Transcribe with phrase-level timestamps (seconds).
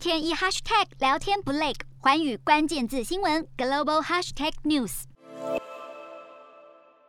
[0.00, 5.02] 天一 hashtag 聊天不累，环宇关键字新闻 global hashtag news。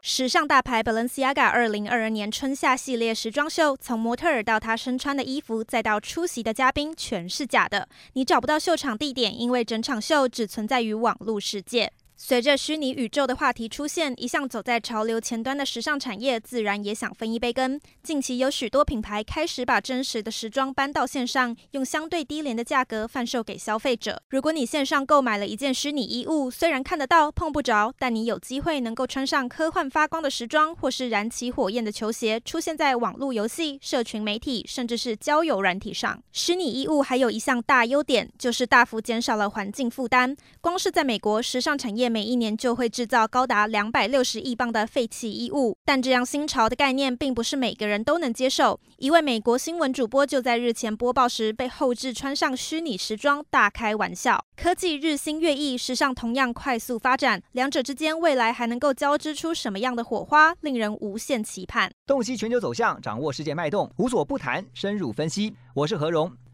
[0.00, 7.88] 时尚大牌 Balenciaga 二零二二年春夏系列时装秀，从模特儿到她身穿的衣服，再到出席的嘉宾，全是假的。
[8.14, 11.92] 你找不到秀场地点，因为整场秀只存在于网络世界。
[12.16, 17.80] 随着虚拟宇宙的话题出现，一向走在潮流前端的时尚产业自然也想分一杯羹。
[18.02, 24.22] 近期有许多品牌开始把真实的时装搬到线上，用相对低廉的价格贩售给消费者。
[24.28, 36.22] 如果你线上购买了一件虚拟衣物，虽然看得到碰不着，但你有机会能够穿上科幻发光的时装，或是燃起火焰的球鞋，出现在网络游戏、社群媒体，甚至是交友软体上。
[36.30, 40.36] 虚拟衣物还有一项大优点，就是大幅减少了环境负担。
[40.60, 48.78] 光是在美国，时尚产业每一年就会制造高达两百六十亿磅的废弃衣物，但这样新潮的概念并不是每个人都能接受。
[48.98, 54.44] 一位美国新闻主播就在日前播报时被后置穿上虚拟时装，大开玩笑。
[54.54, 61.90] 科技日新月异，时尚同样快速发展，两者之间未来还能够交织出什么样的火花，令人无限期盼。
[62.06, 65.54] 洞悉全球走向，掌握世界脉动，无所不谈，深入分析。
[65.72, 66.30] 我是何荣。